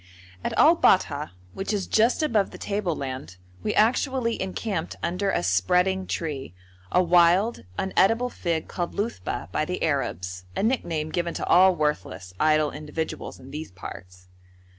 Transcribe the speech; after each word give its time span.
At 0.43 0.57
Al 0.57 0.75
Bat'ha, 0.77 1.29
which 1.53 1.71
is 1.71 1.85
just 1.85 2.23
above 2.23 2.49
the 2.49 2.57
tableland, 2.57 3.37
we 3.61 3.75
actually 3.75 4.41
encamped 4.41 4.95
under 5.03 5.29
a 5.29 5.43
spreading 5.43 6.07
tree, 6.07 6.55
a 6.91 7.03
wild, 7.03 7.65
unedible 7.77 8.31
fig 8.31 8.67
called 8.67 8.95
luthba 8.95 9.51
by 9.51 9.63
the 9.63 9.83
Arabs, 9.83 10.45
a 10.55 10.63
nickname 10.63 11.09
given 11.11 11.35
to 11.35 11.45
all 11.45 11.75
worthless, 11.75 12.33
idle 12.39 12.71
individuals 12.71 13.39
in 13.39 13.51
these 13.51 13.69
parts. 13.69 14.27